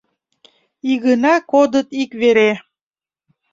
Игына 0.91 1.33
кодыт 1.51 1.87
ик 2.01 2.11
вере 2.21 2.51